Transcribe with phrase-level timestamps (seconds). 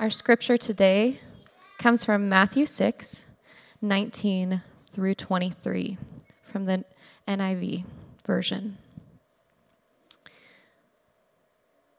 [0.00, 1.18] Our scripture today
[1.78, 3.26] comes from Matthew 6,
[3.82, 5.98] 19 through 23
[6.52, 6.84] from the
[7.26, 7.84] NIV
[8.24, 8.78] version.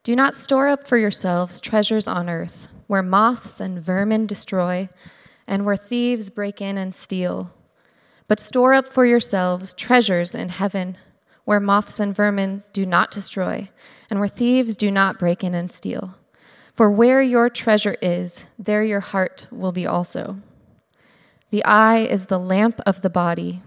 [0.04, 4.88] Do not store up for yourselves treasures on earth, where moths and vermin destroy,
[5.46, 7.52] and where thieves break in and steal.
[8.30, 10.98] But store up for yourselves treasures in heaven,
[11.44, 13.70] where moths and vermin do not destroy,
[14.10, 16.16] and where thieves do not break in and steal.
[16.80, 20.38] For where your treasure is, there your heart will be also.
[21.50, 23.62] The eye is the lamp of the body.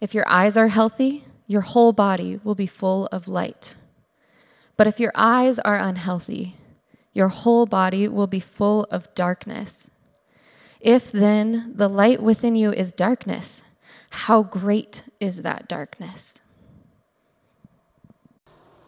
[0.00, 3.76] If your eyes are healthy, your whole body will be full of light.
[4.76, 6.56] But if your eyes are unhealthy,
[7.12, 9.88] your whole body will be full of darkness.
[10.80, 13.62] If then the light within you is darkness,
[14.10, 16.40] how great is that darkness?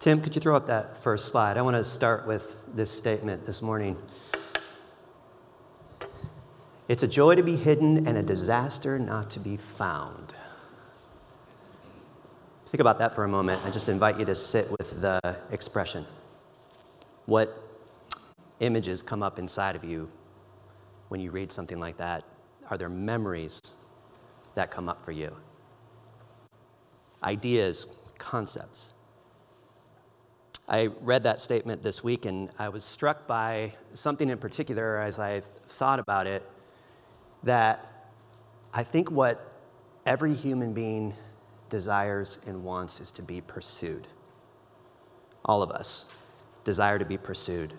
[0.01, 1.59] Tim, could you throw up that first slide?
[1.59, 3.99] I want to start with this statement this morning.
[6.89, 10.35] It's a joy to be hidden and a disaster not to be found.
[12.65, 13.61] Think about that for a moment.
[13.63, 16.07] I just invite you to sit with the expression.
[17.27, 17.55] What
[18.61, 20.11] images come up inside of you
[21.09, 22.25] when you read something like that?
[22.71, 23.61] Are there memories
[24.55, 25.37] that come up for you?
[27.23, 28.95] Ideas, concepts.
[30.71, 35.19] I read that statement this week and I was struck by something in particular as
[35.19, 36.49] I thought about it
[37.43, 38.09] that
[38.73, 39.53] I think what
[40.07, 41.13] every human being
[41.71, 44.07] desires and wants is to be pursued.
[45.45, 46.15] All of us
[46.63, 47.73] desire to be pursued.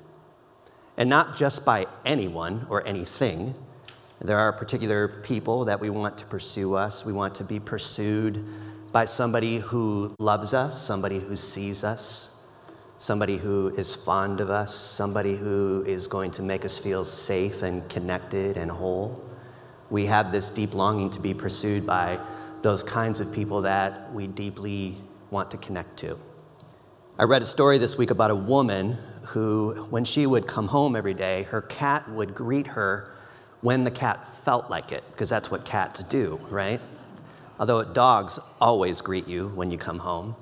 [0.98, 3.56] And not just by anyone or anything.
[4.20, 7.06] There are particular people that we want to pursue us.
[7.06, 8.46] We want to be pursued
[8.92, 12.41] by somebody who loves us, somebody who sees us,
[13.02, 17.64] somebody who is fond of us, somebody who is going to make us feel safe
[17.64, 19.20] and connected and whole.
[19.90, 22.24] We have this deep longing to be pursued by
[22.62, 24.96] those kinds of people that we deeply
[25.32, 26.16] want to connect to.
[27.18, 30.96] I read a story this week about a woman who, when she would come home
[30.96, 33.16] every day, her cat would greet her
[33.62, 36.80] when the cat felt like it, because that's what cats do, right?
[37.60, 40.36] Although dogs always greet you when you come home.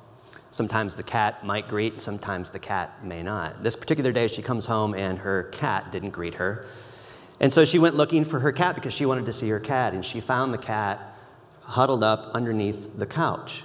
[0.52, 3.62] Sometimes the cat might greet, sometimes the cat may not.
[3.62, 6.66] This particular day, she comes home and her cat didn't greet her.
[7.40, 9.94] And so she went looking for her cat because she wanted to see her cat,
[9.94, 11.00] and she found the cat
[11.62, 13.64] huddled up underneath the couch.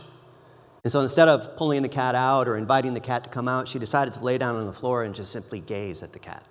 [0.84, 3.67] And so instead of pulling the cat out or inviting the cat to come out,
[3.67, 6.44] she decided to lay down on the floor and just simply gaze at the cat.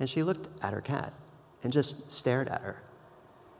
[0.00, 1.12] And she looked at her cat
[1.62, 2.82] and just stared at her.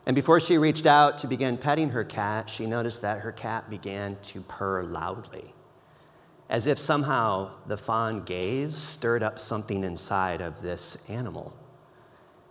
[0.07, 3.71] And before she reached out to begin petting her cat, she noticed that her cat
[3.71, 5.54] began to purr loudly
[6.49, 11.55] as if somehow the fond gaze stirred up something inside of this animal.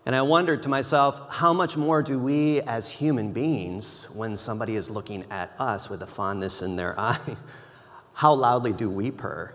[0.05, 4.75] And I wondered to myself, how much more do we as human beings, when somebody
[4.75, 7.37] is looking at us with a fondness in their eye,
[8.13, 9.53] how loudly do we purr?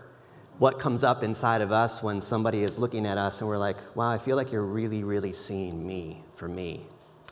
[0.57, 3.77] What comes up inside of us when somebody is looking at us and we're like,
[3.95, 6.81] wow, I feel like you're really, really seeing me for me.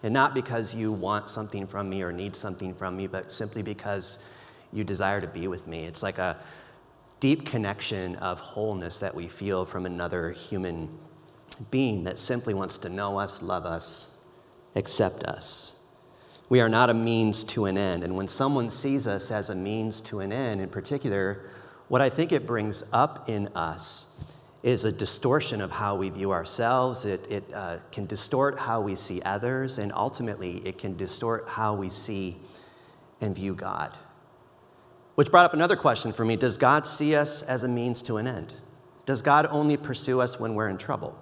[0.03, 3.63] And not because you want something from me or need something from me, but simply
[3.63, 4.19] because
[4.71, 5.85] you desire to be with me.
[5.85, 6.37] It's like a,
[7.19, 10.89] deep connection of wholeness that we feel from another human
[11.71, 14.17] being that simply wants to know us, love us,
[14.75, 15.87] accept us.
[16.49, 18.03] We are not a means to an end.
[18.03, 21.49] And when someone sees us as a means to an end, in particular,
[21.87, 26.31] what I think it brings up in us is a distortion of how we view
[26.31, 27.05] ourselves.
[27.05, 31.75] It, it uh, can distort how we see others, and ultimately, it can distort how
[31.75, 32.37] we see
[33.21, 33.95] and view God.
[35.17, 38.17] Which brought up another question for me Does God see us as a means to
[38.17, 38.53] an end?
[39.07, 41.17] Does God only pursue us when we're in trouble?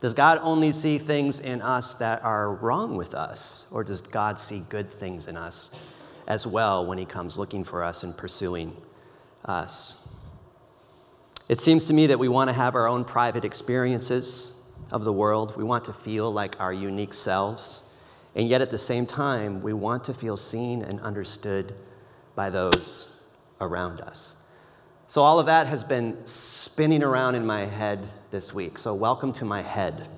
[0.00, 3.68] Does God only see things in us that are wrong with us?
[3.70, 5.72] Or does God see good things in us
[6.26, 8.76] as well when He comes looking for us and pursuing
[9.44, 10.12] us?
[11.48, 15.12] It seems to me that we want to have our own private experiences of the
[15.12, 15.56] world.
[15.56, 17.94] We want to feel like our unique selves.
[18.34, 21.72] And yet at the same time, we want to feel seen and understood
[22.34, 23.16] by those
[23.60, 24.42] around us.
[25.08, 28.78] So, all of that has been spinning around in my head this week.
[28.78, 30.08] So, welcome to my head.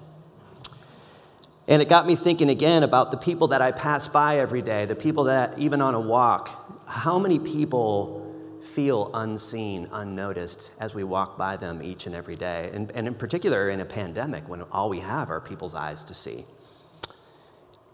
[1.68, 4.84] And it got me thinking again about the people that I pass by every day,
[4.84, 8.18] the people that, even on a walk, how many people
[8.62, 12.70] feel unseen, unnoticed as we walk by them each and every day?
[12.74, 16.14] And, and in particular, in a pandemic when all we have are people's eyes to
[16.14, 16.44] see.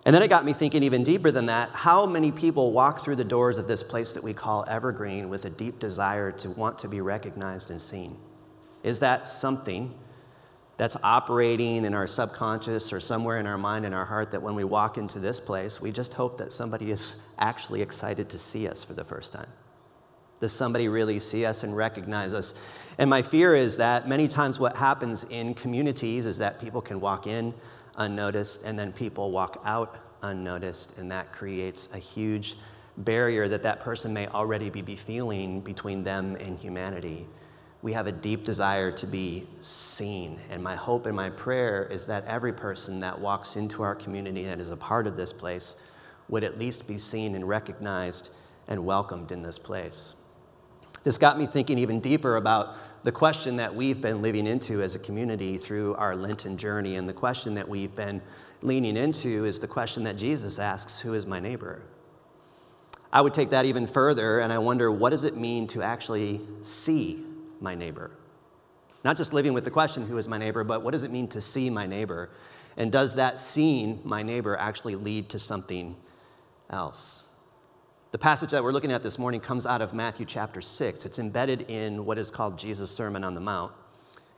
[0.09, 3.17] And then it got me thinking even deeper than that how many people walk through
[3.17, 6.79] the doors of this place that we call Evergreen with a deep desire to want
[6.79, 8.17] to be recognized and seen?
[8.83, 9.93] Is that something
[10.79, 14.55] that's operating in our subconscious or somewhere in our mind and our heart that when
[14.55, 18.67] we walk into this place, we just hope that somebody is actually excited to see
[18.67, 19.53] us for the first time.
[20.41, 22.63] Does somebody really see us and recognize us?
[22.97, 26.99] And my fear is that many times what happens in communities is that people can
[26.99, 27.53] walk in
[27.99, 32.57] unnoticed and then people walk out unnoticed, and that creates a huge
[32.97, 37.27] barrier that that person may already be feeling between them and humanity
[37.81, 40.39] we have a deep desire to be seen.
[40.51, 44.45] And my hope and my prayer is that every person that walks into our community
[44.45, 45.83] that is a part of this place
[46.29, 48.31] would at least be seen and recognized
[48.67, 50.17] and welcomed in this place.
[51.05, 54.95] This got me thinking even deeper about the question that we've been living into as
[54.95, 56.97] a community through our Lenten journey.
[56.97, 58.21] And the question that we've been
[58.63, 61.83] leaning into is the question that Jesus asks Who is my neighbor?
[63.13, 66.41] I would take that even further, and I wonder what does it mean to actually
[66.63, 67.25] see
[67.61, 68.11] my neighbor?
[69.05, 71.29] Not just living with the question, who is my neighbor, but what does it mean
[71.29, 72.31] to see my neighbor?
[72.77, 75.97] And does that seeing my neighbor actually lead to something
[76.71, 77.25] else?
[78.11, 81.05] The passage that we're looking at this morning comes out of Matthew chapter 6.
[81.05, 83.71] It's embedded in what is called Jesus' Sermon on the Mount.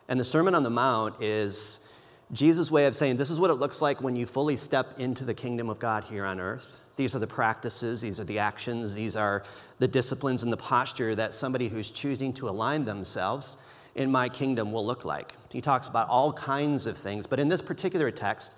[0.08, 1.86] And the Sermon on the Mount is
[2.32, 5.24] Jesus' way of saying this is what it looks like when you fully step into
[5.24, 6.80] the kingdom of God here on earth.
[6.96, 9.44] These are the practices, these are the actions, these are
[9.78, 13.56] the disciplines and the posture that somebody who's choosing to align themselves
[13.94, 15.36] in my kingdom will look like.
[15.48, 18.52] He talks about all kinds of things, but in this particular text,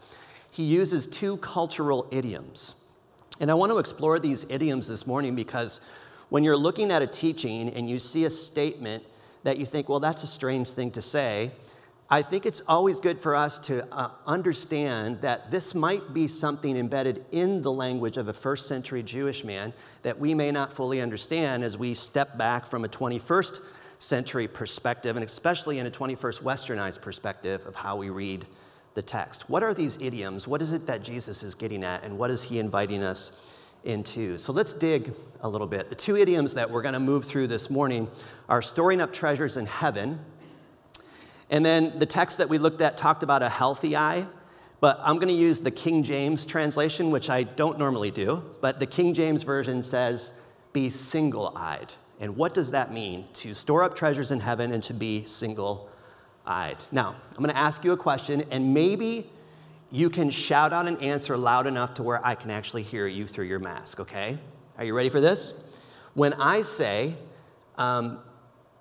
[0.50, 2.81] he uses two cultural idioms.
[3.40, 5.80] And I want to explore these idioms this morning because
[6.28, 9.02] when you're looking at a teaching and you see a statement
[9.42, 11.50] that you think, well, that's a strange thing to say,
[12.12, 16.76] I think it's always good for us to uh, understand that this might be something
[16.76, 21.00] embedded in the language of a first century Jewish man that we may not fully
[21.00, 23.60] understand as we step back from a 21st
[23.98, 28.44] century perspective, and especially in a 21st westernized perspective of how we read
[28.94, 29.48] the text.
[29.48, 30.46] What are these idioms?
[30.46, 33.54] What is it that Jesus is getting at, and what is he inviting us
[33.84, 34.38] into?
[34.38, 35.88] So let's dig a little bit.
[35.88, 38.08] The two idioms that we're going to move through this morning
[38.48, 40.18] are storing up treasures in heaven
[41.52, 44.26] and then the text that we looked at talked about a healthy eye,
[44.80, 48.78] but I'm going to use the King James translation, which I don't normally do, but
[48.78, 50.32] the King James Version says,
[50.72, 51.92] be single eyed.
[52.20, 53.26] And what does that mean?
[53.34, 55.90] To store up treasures in heaven and to be single
[56.46, 56.76] eyed.
[56.90, 59.30] Now, I'm going to ask you a question, and maybe
[59.90, 63.26] you can shout out an answer loud enough to where I can actually hear you
[63.26, 64.38] through your mask, okay?
[64.78, 65.78] Are you ready for this?
[66.14, 67.14] When I say,
[67.76, 68.18] um,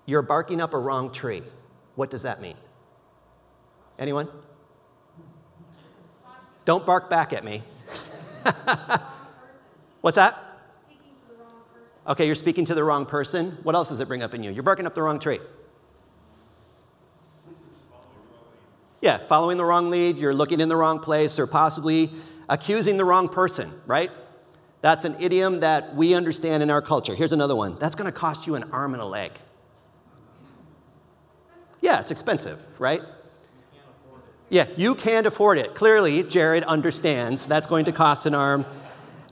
[0.06, 1.42] you're barking up a wrong tree,
[1.94, 2.56] what does that mean?
[3.98, 4.28] Anyone?
[6.64, 7.62] Don't bark back at me.
[10.00, 10.38] What's that?
[12.06, 13.58] Okay, you're speaking to the wrong person.
[13.62, 14.50] What else does it bring up in you?
[14.50, 15.38] You're barking up the wrong tree.
[19.02, 22.08] Yeah, following the wrong lead, you're looking in the wrong place, or possibly
[22.48, 24.12] accusing the wrong person, right?
[24.80, 27.14] That's an idiom that we understand in our culture.
[27.14, 29.32] Here's another one that's gonna cost you an arm and a leg.
[31.80, 33.02] Yeah, it's expensive, right?
[34.50, 35.74] Yeah, you can't afford it.
[35.74, 38.64] Clearly, Jared understands that's going to cost an arm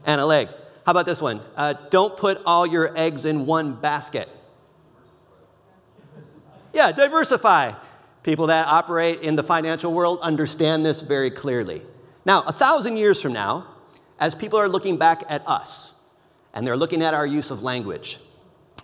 [0.05, 0.49] and a leg.
[0.85, 1.39] How about this one?
[1.55, 4.27] Uh, don't put all your eggs in one basket.
[6.73, 7.71] Yeah, diversify.
[8.23, 11.81] People that operate in the financial world understand this very clearly.
[12.25, 13.67] Now, a thousand years from now,
[14.19, 15.99] as people are looking back at us
[16.53, 18.19] and they're looking at our use of language,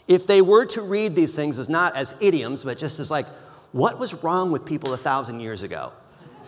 [0.07, 3.27] if they were to read these things as not as idioms, but just as like,
[3.73, 5.91] what was wrong with people a thousand years ago?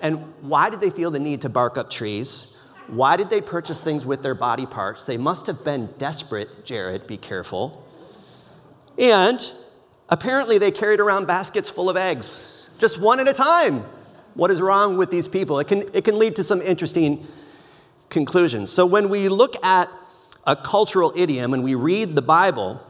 [0.01, 2.57] And why did they feel the need to bark up trees?
[2.87, 5.03] Why did they purchase things with their body parts?
[5.03, 7.85] They must have been desperate, Jared, be careful.
[8.97, 9.39] And
[10.07, 13.83] apparently they carried around baskets full of eggs, just one at a time.
[14.33, 15.59] What is wrong with these people?
[15.59, 17.25] It can, it can lead to some interesting
[18.09, 18.71] conclusions.
[18.71, 19.89] So when we look at
[20.48, 22.81] a cultural idiom and we read the Bible,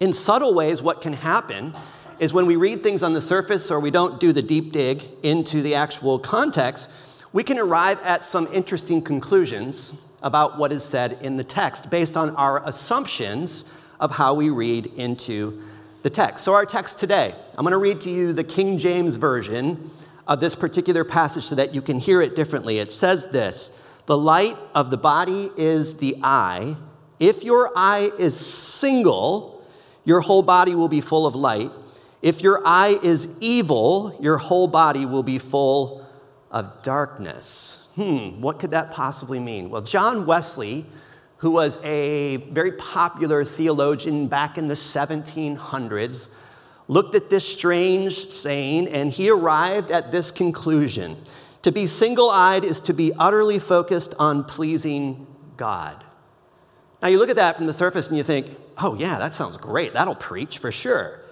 [0.00, 1.74] in subtle ways, what can happen
[2.18, 5.04] is when we read things on the surface or we don't do the deep dig
[5.22, 6.90] into the actual context,
[7.32, 12.16] we can arrive at some interesting conclusions about what is said in the text based
[12.16, 15.62] on our assumptions of how we read into
[16.02, 16.44] the text.
[16.44, 19.90] So, our text today, I'm going to read to you the King James Version
[20.26, 22.78] of this particular passage so that you can hear it differently.
[22.78, 26.76] It says this The light of the body is the eye.
[27.18, 29.64] If your eye is single,
[30.04, 31.70] your whole body will be full of light.
[32.20, 36.06] If your eye is evil, your whole body will be full
[36.50, 37.88] of darkness.
[37.96, 39.70] Hmm, what could that possibly mean?
[39.70, 40.86] Well, John Wesley,
[41.42, 46.28] who was a very popular theologian back in the 1700s,
[46.86, 51.16] looked at this strange saying and he arrived at this conclusion
[51.62, 56.04] To be single eyed is to be utterly focused on pleasing God.
[57.02, 58.46] Now, you look at that from the surface and you think,
[58.78, 59.94] oh, yeah, that sounds great.
[59.94, 61.24] That'll preach for sure.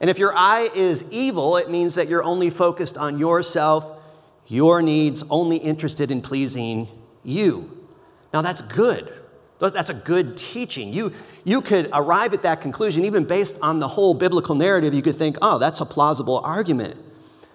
[0.00, 4.00] And if your eye is evil, it means that you're only focused on yourself,
[4.46, 6.88] your needs, only interested in pleasing
[7.24, 7.86] you.
[8.32, 9.19] Now, that's good.
[9.60, 10.92] That's a good teaching.
[10.92, 11.12] You,
[11.44, 14.94] you could arrive at that conclusion even based on the whole biblical narrative.
[14.94, 16.98] You could think, oh, that's a plausible argument.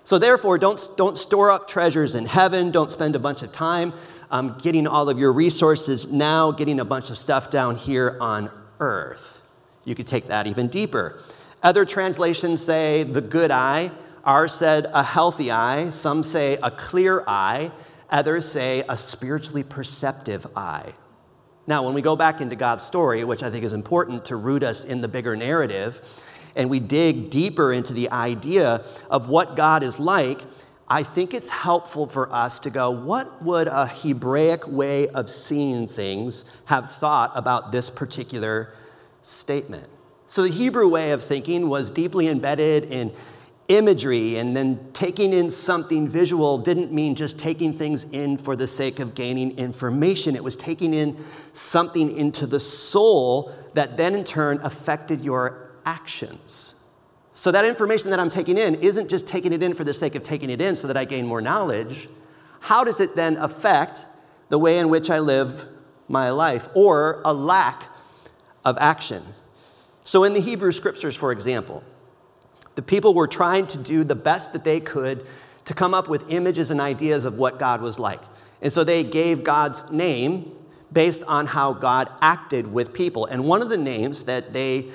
[0.03, 2.69] So, therefore, don't, don't store up treasures in heaven.
[2.69, 3.91] Don't spend a bunch of time
[4.29, 8.51] um, getting all of your resources now, getting a bunch of stuff down here on
[8.79, 9.41] earth.
[9.83, 11.19] You could take that even deeper.
[11.63, 13.91] Other translations say the good eye.
[14.23, 15.89] Ours said a healthy eye.
[15.89, 17.71] Some say a clear eye.
[18.09, 20.93] Others say a spiritually perceptive eye.
[21.67, 24.63] Now, when we go back into God's story, which I think is important to root
[24.63, 26.01] us in the bigger narrative,
[26.55, 30.41] and we dig deeper into the idea of what God is like,
[30.87, 35.87] I think it's helpful for us to go, what would a Hebraic way of seeing
[35.87, 38.73] things have thought about this particular
[39.23, 39.87] statement?
[40.27, 43.11] So, the Hebrew way of thinking was deeply embedded in
[43.67, 48.67] imagery, and then taking in something visual didn't mean just taking things in for the
[48.67, 50.35] sake of gaining information.
[50.35, 51.17] It was taking in
[51.53, 56.83] something into the soul that then in turn affected your actions.
[57.33, 60.15] So, that information that I'm taking in isn't just taking it in for the sake
[60.15, 62.07] of taking it in so that I gain more knowledge.
[62.61, 64.05] How does it then affect
[64.49, 65.67] the way in which I live
[66.07, 67.83] my life or a lack
[68.63, 69.21] of action?
[70.03, 71.83] So, in the Hebrew scriptures, for example,
[72.75, 75.25] the people were trying to do the best that they could
[75.65, 78.21] to come up with images and ideas of what God was like.
[78.61, 80.51] And so they gave God's name
[80.91, 83.25] based on how God acted with people.
[83.25, 84.91] And one of the names that they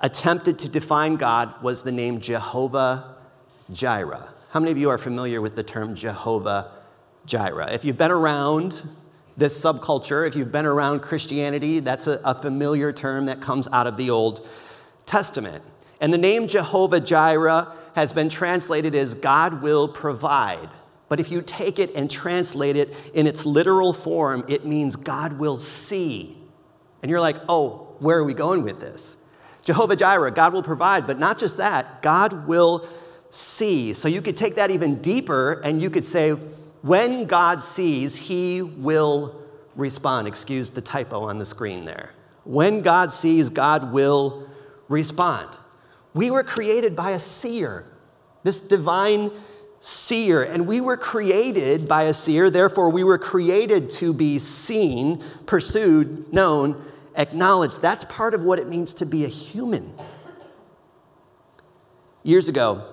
[0.00, 3.16] attempted to define God was the name Jehovah
[3.72, 4.32] Jireh.
[4.50, 6.70] How many of you are familiar with the term Jehovah
[7.26, 7.72] Jireh?
[7.72, 8.82] If you've been around
[9.36, 13.86] this subculture, if you've been around Christianity, that's a, a familiar term that comes out
[13.86, 14.46] of the Old
[15.06, 15.62] Testament.
[16.02, 20.68] And the name Jehovah Jireh has been translated as God will provide.
[21.08, 25.38] But if you take it and translate it in its literal form, it means God
[25.38, 26.36] will see.
[27.02, 29.24] And you're like, oh, where are we going with this?
[29.62, 32.84] Jehovah Jireh, God will provide, but not just that, God will
[33.30, 33.92] see.
[33.92, 36.32] So you could take that even deeper and you could say,
[36.82, 39.40] when God sees, he will
[39.76, 40.26] respond.
[40.26, 42.10] Excuse the typo on the screen there.
[42.42, 44.48] When God sees, God will
[44.88, 45.58] respond.
[46.14, 47.84] We were created by a seer,
[48.42, 49.30] this divine
[49.80, 55.22] seer, and we were created by a seer, therefore, we were created to be seen,
[55.46, 56.84] pursued, known,
[57.16, 57.80] acknowledged.
[57.80, 59.92] That's part of what it means to be a human.
[62.22, 62.86] Years ago,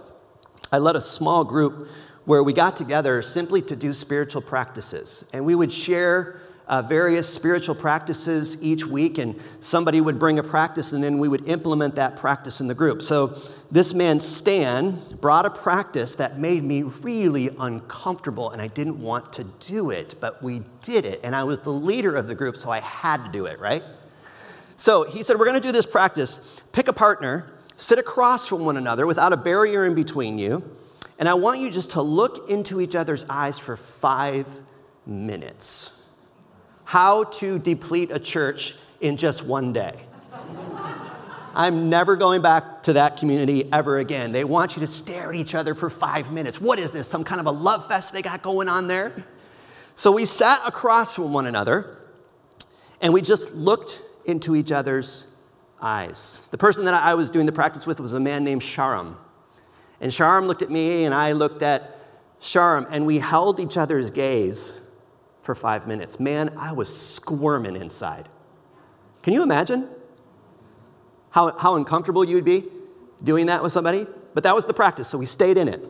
[0.72, 1.88] I led a small group
[2.26, 5.30] where we got together simply to do spiritual practices.
[5.34, 10.44] And we would share uh, various spiritual practices each week, and somebody would bring a
[10.44, 13.02] practice, and then we would implement that practice in the group.
[13.02, 13.36] So
[13.72, 19.34] this man, Stan, brought a practice that made me really uncomfortable, and I didn't want
[19.34, 21.20] to do it, but we did it.
[21.24, 23.84] And I was the leader of the group, so I had to do it, right?
[24.78, 26.62] So he said, We're going to do this practice.
[26.72, 30.64] Pick a partner, sit across from one another without a barrier in between you,
[31.18, 34.48] and I want you just to look into each other's eyes for five
[35.08, 35.99] minutes.
[36.89, 39.93] How to deplete a church in just one day.
[41.53, 44.31] I'm never going back to that community ever again.
[44.31, 46.60] They want you to stare at each other for five minutes.
[46.60, 47.08] What is this?
[47.08, 49.13] Some kind of a love fest they got going on there?
[49.93, 51.96] So we sat across from one another
[53.01, 55.31] and we just looked into each other's
[55.79, 56.48] eyes.
[56.50, 59.15] The person that I was doing the practice with was a man named Sharam.
[60.01, 62.00] And Sharam looked at me, and I looked at
[62.41, 64.81] Sharam, and we held each other's gaze
[65.50, 66.20] for five minutes.
[66.20, 68.29] Man, I was squirming inside.
[69.24, 69.89] Can you imagine
[71.32, 72.65] how, how uncomfortable you'd be
[73.24, 74.06] doing that with somebody?
[74.36, 75.84] But that was the practice, so we stayed in it.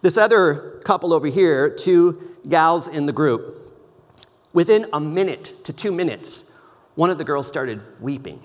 [0.00, 3.76] This other couple over here, two gals in the group,
[4.52, 6.52] within a minute to two minutes,
[6.94, 8.40] one of the girls started weeping,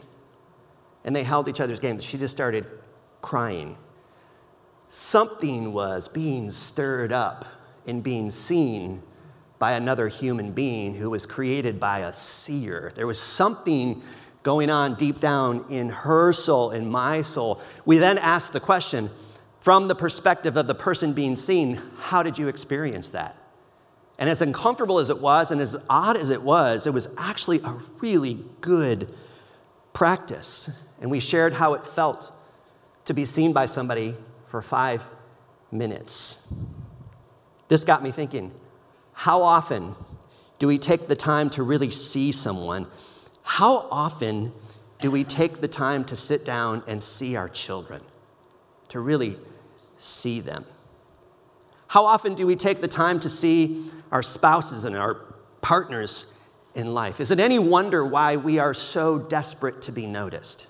[1.04, 2.00] and they held each other's game.
[2.00, 2.66] She just started
[3.22, 3.78] crying.
[4.88, 7.46] Something was being stirred up
[7.86, 9.04] and being seen
[9.60, 12.92] by another human being who was created by a seer.
[12.96, 14.02] There was something
[14.44, 17.62] going on deep down in her soul, in my soul.
[17.86, 19.10] We then asked the question
[19.62, 23.38] from the perspective of the person being seen, how did you experience that?
[24.20, 27.60] And as uncomfortable as it was and as odd as it was, it was actually
[27.64, 29.14] a really good
[29.94, 30.70] practice.
[31.02, 32.32] And we shared how it felt
[33.06, 34.16] to be seen by somebody
[34.48, 35.10] for five
[35.72, 36.54] minutes.
[37.70, 38.52] This got me thinking
[39.13, 39.96] how often
[40.60, 42.88] do we take the time to really see someone?
[43.43, 44.51] How often
[45.00, 48.01] do we take the time to sit down and see our children,
[48.89, 49.38] to really
[49.98, 50.65] see them?
[51.88, 55.15] How often do we take the time to see our spouses and our
[55.62, 56.38] partners
[56.74, 57.20] in life?
[57.20, 60.67] Is it any wonder why we are so desperate to be noticed?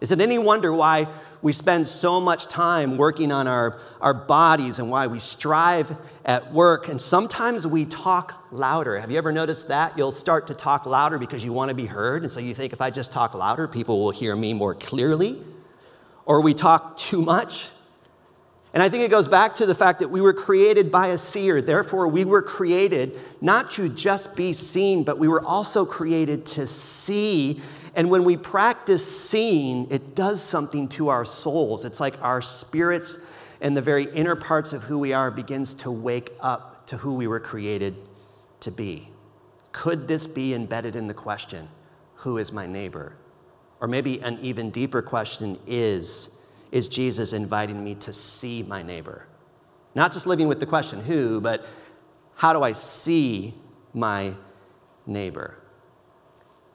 [0.00, 1.06] Is it any wonder why
[1.40, 6.52] we spend so much time working on our, our bodies and why we strive at
[6.52, 6.88] work?
[6.88, 9.00] And sometimes we talk louder.
[9.00, 9.96] Have you ever noticed that?
[9.96, 12.24] You'll start to talk louder because you want to be heard.
[12.24, 15.42] And so you think if I just talk louder, people will hear me more clearly.
[16.26, 17.70] Or we talk too much.
[18.74, 21.16] And I think it goes back to the fact that we were created by a
[21.16, 21.62] seer.
[21.62, 26.66] Therefore, we were created not to just be seen, but we were also created to
[26.66, 27.62] see
[27.96, 31.86] and when we practice seeing, it does something to our souls.
[31.86, 33.26] It's like our spirits
[33.62, 37.14] and the very inner parts of who we are begins to wake up to who
[37.14, 37.96] we were created
[38.60, 39.08] to be.
[39.72, 41.68] Could this be embedded in the question,
[42.16, 43.16] who is my neighbor?
[43.80, 46.38] Or maybe an even deeper question is,
[46.72, 49.26] is Jesus inviting me to see my neighbor?
[49.94, 51.64] Not just living with the question, who, but
[52.34, 53.54] how do I see
[53.94, 54.34] my
[55.06, 55.56] neighbor?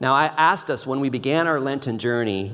[0.02, 2.52] Now, I asked us when we began our Lenten journey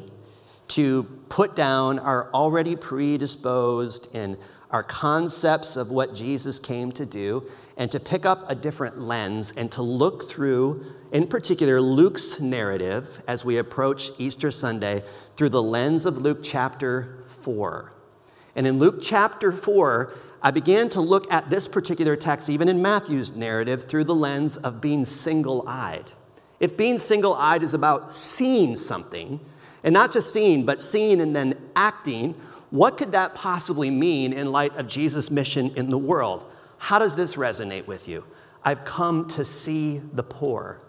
[0.69, 4.37] to put down our already predisposed and
[4.71, 7.43] our concepts of what Jesus came to do
[7.79, 13.23] and to pick up a different lens and to look through, in particular, Luke's narrative
[13.27, 15.03] as we approach Easter Sunday
[15.35, 17.95] through the lens of Luke chapter 4.
[18.57, 20.13] And in Luke chapter 4,
[20.43, 24.59] I began to look at this particular text, even in Matthew's narrative, through the lens
[24.59, 26.13] of being single eyed.
[26.61, 29.41] If being single eyed is about seeing something,
[29.85, 32.35] and not just seeing, but seeing and then acting,
[32.71, 36.53] what could that possibly mean in light of Jesus' mission in the world?
[36.79, 38.25] How does this resonate with you?
[38.65, 40.81] I've come to see the poor.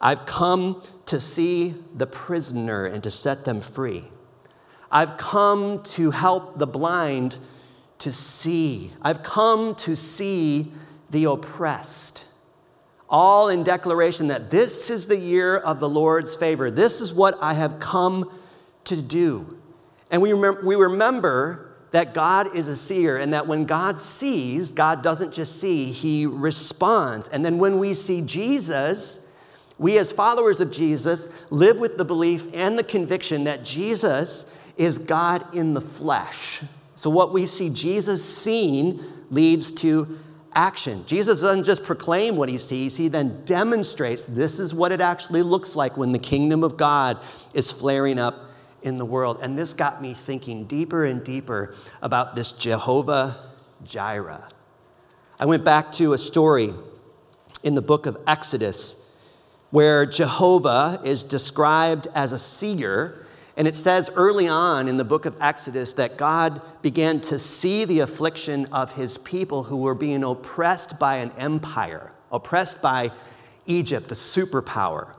[0.00, 4.04] I've come to see the prisoner and to set them free.
[4.90, 7.38] I've come to help the blind
[7.98, 8.92] to see.
[9.00, 10.72] I've come to see
[11.10, 12.26] the oppressed
[13.14, 16.68] all in declaration that this is the year of the Lord's favor.
[16.68, 18.28] This is what I have come
[18.82, 19.56] to do.
[20.10, 24.72] And we remember, we remember that God is a seer and that when God sees,
[24.72, 27.28] God doesn't just see, He responds.
[27.28, 29.32] And then when we see Jesus,
[29.78, 34.98] we as followers of Jesus live with the belief and the conviction that Jesus is
[34.98, 36.62] God in the flesh.
[36.96, 38.98] So what we see Jesus seeing
[39.30, 40.18] leads to
[40.54, 41.04] action.
[41.06, 45.42] Jesus doesn't just proclaim what he sees, he then demonstrates this is what it actually
[45.42, 47.18] looks like when the kingdom of God
[47.52, 48.50] is flaring up
[48.82, 49.38] in the world.
[49.42, 53.36] And this got me thinking deeper and deeper about this Jehovah
[53.84, 54.48] Jireh.
[55.38, 56.72] I went back to a story
[57.62, 59.10] in the book of Exodus
[59.70, 63.23] where Jehovah is described as a seer
[63.56, 67.84] and it says early on in the book of Exodus that God began to see
[67.84, 73.12] the affliction of his people who were being oppressed by an empire, oppressed by
[73.66, 75.14] Egypt, a superpower.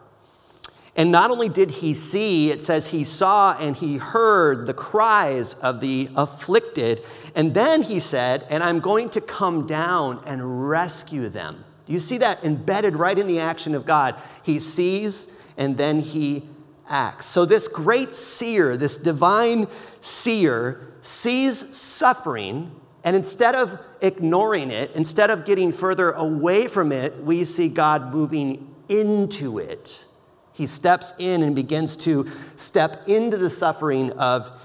[0.97, 5.53] And not only did he see, it says he saw and he heard the cries
[5.55, 7.03] of the afflicted.
[7.35, 11.63] And then he said, And I'm going to come down and rescue them.
[11.85, 14.15] Do you see that embedded right in the action of God?
[14.43, 16.43] He sees and then he
[16.89, 17.25] acts.
[17.25, 19.67] So, this great seer, this divine
[20.01, 22.71] seer, sees suffering,
[23.03, 28.11] and instead of ignoring it, instead of getting further away from it, we see God
[28.11, 30.05] moving into it.
[30.53, 34.55] He steps in and begins to step into the suffering of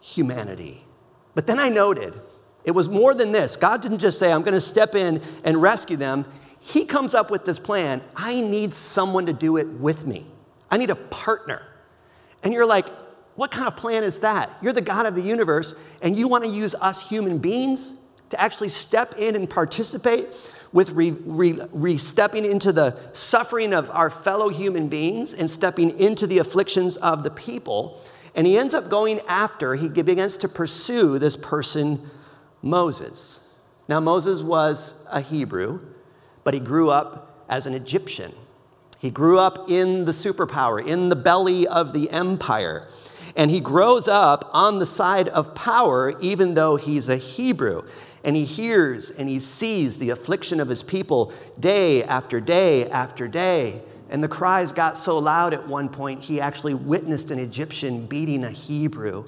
[0.00, 0.84] humanity.
[1.34, 2.20] But then I noted
[2.64, 3.56] it was more than this.
[3.56, 6.26] God didn't just say, I'm going to step in and rescue them.
[6.60, 10.26] He comes up with this plan I need someone to do it with me.
[10.70, 11.62] I need a partner.
[12.42, 12.88] And you're like,
[13.36, 14.50] what kind of plan is that?
[14.60, 17.96] You're the God of the universe, and you want to use us human beings
[18.30, 20.28] to actually step in and participate
[20.72, 25.98] with re, re, re, stepping into the suffering of our fellow human beings and stepping
[25.98, 28.02] into the afflictions of the people.
[28.34, 32.10] And he ends up going after, he begins to pursue this person,
[32.60, 33.48] Moses.
[33.88, 35.80] Now, Moses was a Hebrew,
[36.44, 38.32] but he grew up as an Egyptian.
[38.98, 42.88] He grew up in the superpower, in the belly of the empire.
[43.36, 47.82] And he grows up on the side of power, even though he's a Hebrew.
[48.24, 53.28] And he hears and he sees the affliction of his people day after day after
[53.28, 53.80] day.
[54.10, 58.42] And the cries got so loud at one point, he actually witnessed an Egyptian beating
[58.44, 59.24] a Hebrew.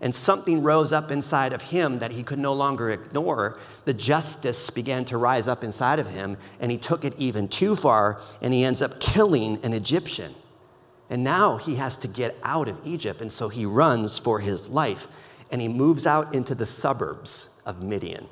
[0.00, 3.58] And something rose up inside of him that he could no longer ignore.
[3.84, 7.76] The justice began to rise up inside of him, and he took it even too
[7.76, 10.34] far, and he ends up killing an Egyptian.
[11.10, 14.68] And now he has to get out of Egypt, and so he runs for his
[14.68, 15.06] life,
[15.50, 18.26] and he moves out into the suburbs of Midian.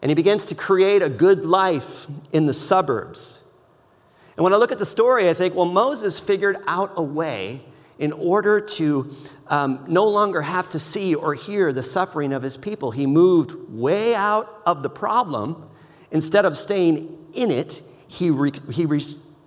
[0.00, 3.40] And he begins to create a good life in the suburbs.
[4.36, 7.62] And when I look at the story, I think, well, Moses figured out a way
[7.98, 9.14] in order to
[9.48, 12.90] um, no longer have to see or hear the suffering of his people.
[12.90, 15.68] He moved way out of the problem.
[16.10, 18.86] Instead of staying in it, he, re- he,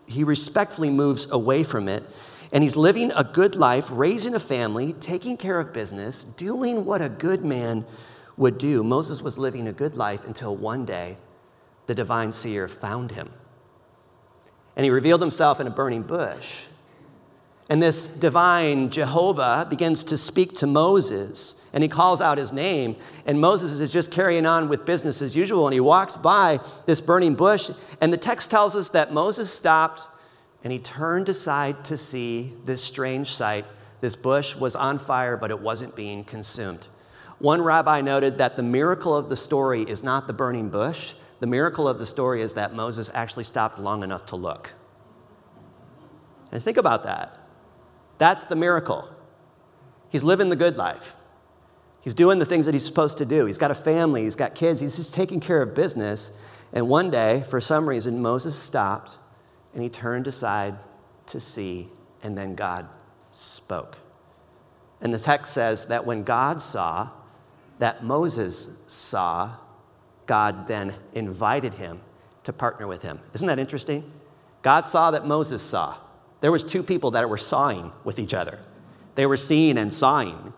[0.07, 2.03] he respectfully moves away from it.
[2.51, 7.01] And he's living a good life, raising a family, taking care of business, doing what
[7.01, 7.85] a good man
[8.35, 8.83] would do.
[8.83, 11.17] Moses was living a good life until one day
[11.85, 13.31] the divine seer found him.
[14.75, 16.65] And he revealed himself in a burning bush.
[17.71, 22.97] And this divine Jehovah begins to speak to Moses, and he calls out his name.
[23.25, 26.99] And Moses is just carrying on with business as usual, and he walks by this
[26.99, 27.69] burning bush.
[28.01, 30.05] And the text tells us that Moses stopped
[30.65, 33.63] and he turned aside to see this strange sight.
[34.01, 36.89] This bush was on fire, but it wasn't being consumed.
[37.39, 41.47] One rabbi noted that the miracle of the story is not the burning bush, the
[41.47, 44.73] miracle of the story is that Moses actually stopped long enough to look.
[46.51, 47.37] And think about that.
[48.21, 49.09] That's the miracle.
[50.09, 51.15] He's living the good life.
[52.01, 53.47] He's doing the things that he's supposed to do.
[53.47, 56.37] He's got a family, he's got kids, he's just taking care of business.
[56.71, 59.17] And one day, for some reason, Moses stopped
[59.73, 60.75] and he turned aside
[61.25, 61.89] to see,
[62.21, 62.87] and then God
[63.31, 63.97] spoke.
[65.01, 67.11] And the text says that when God saw,
[67.79, 69.55] that Moses saw,
[70.27, 71.99] God then invited him
[72.43, 73.19] to partner with him.
[73.33, 74.03] Isn't that interesting?
[74.61, 75.97] God saw that Moses saw.
[76.41, 78.59] There was two people that were sawing with each other.
[79.15, 80.53] They were seeing and sawing.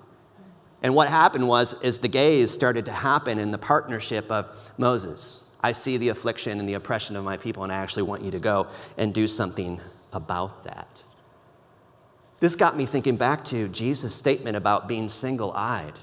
[0.82, 5.44] And what happened was is the gaze started to happen in the partnership of Moses.
[5.62, 8.32] I see the affliction and the oppression of my people, and I actually want you
[8.32, 8.68] to go
[8.98, 9.80] and do something
[10.12, 11.04] about that.
[12.40, 15.94] This got me thinking back to Jesus' statement about being single eyed.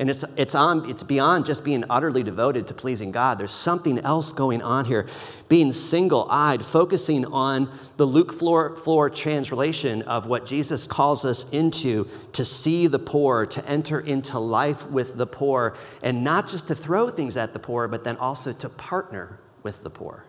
[0.00, 3.38] And it's, it's, on, it's beyond just being utterly devoted to pleasing God.
[3.38, 5.06] There's something else going on here.
[5.50, 11.50] Being single eyed, focusing on the Luke floor, floor translation of what Jesus calls us
[11.50, 16.68] into to see the poor, to enter into life with the poor, and not just
[16.68, 20.24] to throw things at the poor, but then also to partner with the poor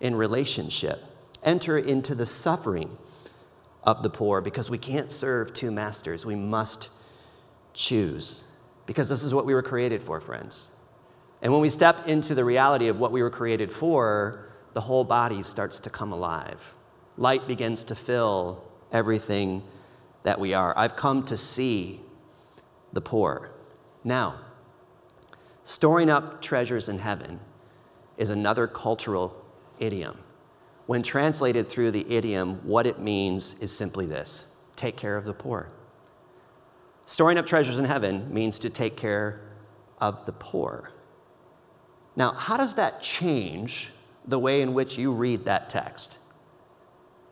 [0.00, 1.00] in relationship.
[1.42, 2.96] Enter into the suffering
[3.84, 6.24] of the poor because we can't serve two masters.
[6.24, 6.88] We must
[7.74, 8.44] choose
[8.90, 10.72] because this is what we were created for, friends.
[11.42, 15.04] And when we step into the reality of what we were created for, the whole
[15.04, 16.74] body starts to come alive.
[17.16, 19.62] Light begins to fill everything
[20.24, 20.76] that we are.
[20.76, 22.00] I've come to see
[22.92, 23.52] the poor.
[24.02, 24.40] Now,
[25.62, 27.38] storing up treasures in heaven
[28.16, 29.40] is another cultural
[29.78, 30.18] idiom.
[30.86, 35.32] When translated through the idiom, what it means is simply this take care of the
[35.32, 35.70] poor.
[37.10, 39.40] Storing up treasures in heaven means to take care
[40.00, 40.92] of the poor.
[42.14, 43.90] Now, how does that change
[44.28, 46.18] the way in which you read that text?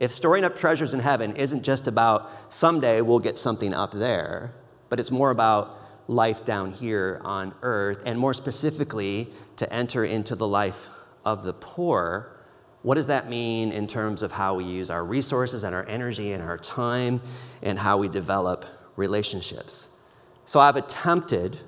[0.00, 4.52] If storing up treasures in heaven isn't just about someday we'll get something up there,
[4.88, 10.34] but it's more about life down here on earth, and more specifically, to enter into
[10.34, 10.88] the life
[11.24, 12.36] of the poor,
[12.82, 16.32] what does that mean in terms of how we use our resources and our energy
[16.32, 17.20] and our time
[17.62, 18.66] and how we develop
[18.98, 19.96] relationships.
[20.44, 21.58] So I've attempted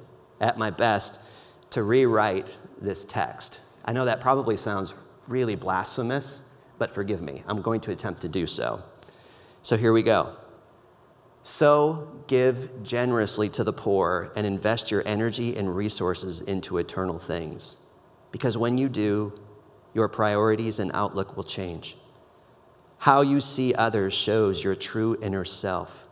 [0.41, 1.21] at my best
[1.71, 3.61] to rewrite this text.
[3.85, 4.93] I know that probably sounds
[5.29, 7.43] really blasphemous, but forgive me.
[7.47, 8.83] I'm going to attempt to do so.
[9.63, 10.35] So here we go.
[11.43, 17.87] So give generously to the poor and invest your energy and resources into eternal things.
[18.33, 19.33] Because when you do,
[19.95, 21.97] your priorities and outlook will change.
[22.99, 26.07] How you see others shows your true inner self.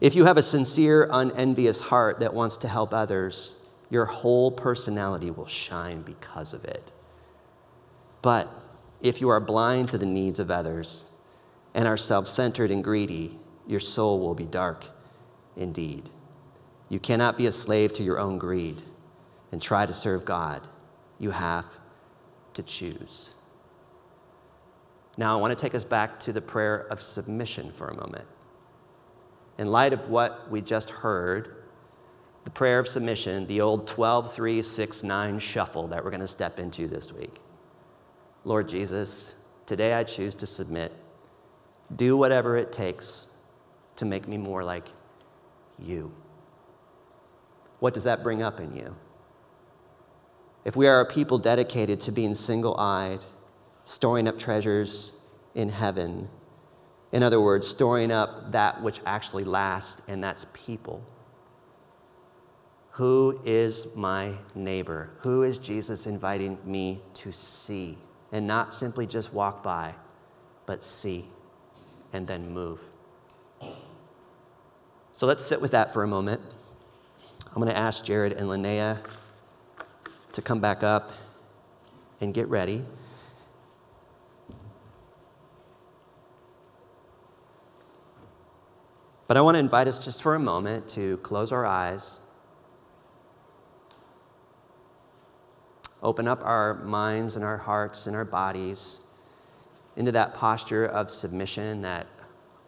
[0.00, 3.56] If you have a sincere, unenvious heart that wants to help others,
[3.90, 6.92] your whole personality will shine because of it.
[8.22, 8.48] But
[9.02, 11.06] if you are blind to the needs of others
[11.74, 14.84] and are self centered and greedy, your soul will be dark
[15.56, 16.08] indeed.
[16.88, 18.80] You cannot be a slave to your own greed
[19.50, 20.62] and try to serve God.
[21.18, 21.66] You have
[22.54, 23.34] to choose.
[25.16, 28.24] Now, I want to take us back to the prayer of submission for a moment
[29.58, 31.56] in light of what we just heard,
[32.44, 36.28] the prayer of submission, the old 12, 3, 6, 9 shuffle that we're going to
[36.28, 37.40] step into this week.
[38.44, 39.34] Lord Jesus,
[39.66, 40.92] today I choose to submit.
[41.94, 43.34] Do whatever it takes
[43.96, 44.86] to make me more like
[45.78, 46.12] you.
[47.80, 48.96] What does that bring up in you?
[50.64, 53.20] If we are a people dedicated to being single eyed,
[53.84, 55.20] storing up treasures
[55.54, 56.28] in heaven,
[57.12, 61.02] in other words, storing up that which actually lasts, and that's people.
[62.92, 65.10] Who is my neighbor?
[65.20, 67.96] Who is Jesus inviting me to see?
[68.32, 69.94] And not simply just walk by,
[70.66, 71.24] but see
[72.12, 72.82] and then move.
[75.12, 76.40] So let's sit with that for a moment.
[77.46, 78.98] I'm going to ask Jared and Linnea
[80.32, 81.12] to come back up
[82.20, 82.82] and get ready.
[89.28, 92.22] But I want to invite us just for a moment to close our eyes,
[96.02, 99.02] open up our minds and our hearts and our bodies
[99.96, 102.06] into that posture of submission, that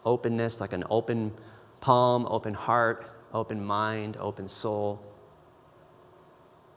[0.05, 1.33] openness, like an open
[1.79, 5.03] palm, open heart, open mind, open soul.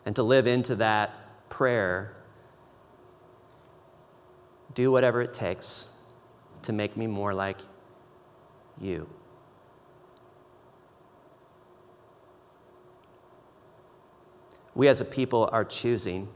[0.07, 2.17] And to live into that prayer
[4.73, 5.89] do whatever it takes
[6.63, 7.59] to make me more like
[8.81, 9.09] you.
[14.75, 16.29] We as a people are choosing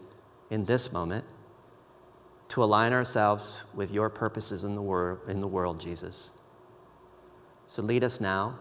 [0.51, 1.24] in this moment
[2.48, 6.31] to align ourselves with your purposes in the, wor- in the world, Jesus.
[7.66, 8.59] So lead us now,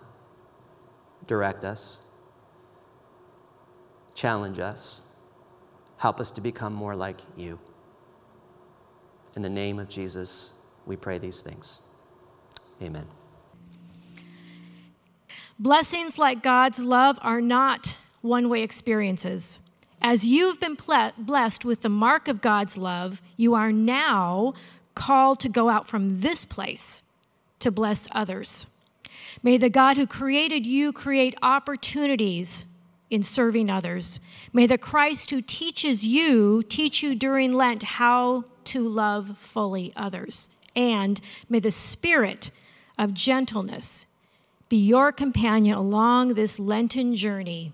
[1.26, 2.06] direct us,
[4.14, 5.02] challenge us,
[5.98, 7.60] help us to become more like you.
[9.36, 10.54] In the name of Jesus,
[10.86, 11.82] we pray these things.
[12.82, 13.06] Amen.
[15.60, 19.60] Blessings like God's love are not one way experiences.
[20.10, 20.78] As you've been
[21.18, 24.54] blessed with the mark of God's love, you are now
[24.96, 27.04] called to go out from this place
[27.60, 28.68] to bless others.
[29.44, 32.64] May the God who created you create opportunities
[33.10, 34.22] in serving others.
[34.54, 40.50] May the Christ who teaches you teach you during Lent how to love fully others.
[40.74, 42.50] And may the Spirit
[42.98, 44.06] of gentleness
[44.70, 47.74] be your companion along this Lenten journey